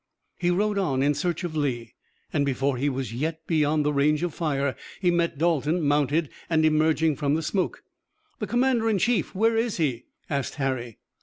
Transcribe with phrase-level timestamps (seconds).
[0.39, 1.93] He rode on in search of Lee
[2.33, 6.65] and before he was yet beyond the range of fire he met Dalton, mounted and
[6.65, 7.83] emerging from the smoke.
[8.39, 10.97] "The commander in chief, where is he?" asked Harry.